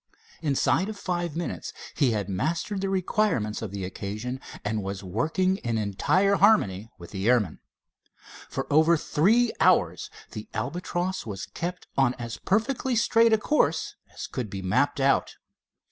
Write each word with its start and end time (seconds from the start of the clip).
Inside 0.41 0.89
of 0.89 0.97
five 0.97 1.35
minutes 1.35 1.71
he 1.95 2.09
had 2.09 2.27
mastered 2.27 2.81
the 2.81 2.89
requirements 2.89 3.61
of 3.61 3.69
the 3.69 3.85
occasion 3.85 4.41
and 4.65 4.81
was 4.81 5.03
working 5.03 5.57
in 5.57 5.77
entire 5.77 6.37
harmony 6.37 6.89
with 6.97 7.11
the 7.11 7.29
airman. 7.29 7.59
For 8.49 8.65
over 8.73 8.97
three 8.97 9.51
hours 9.59 10.09
the 10.31 10.49
Albatross 10.55 11.27
was 11.27 11.45
kept 11.45 11.85
on 11.99 12.15
as 12.15 12.37
perfectly 12.37 12.95
straight 12.95 13.31
a 13.31 13.37
course 13.37 13.93
as 14.11 14.25
could 14.25 14.49
be 14.49 14.63
mapped 14.63 14.99
out. 14.99 15.35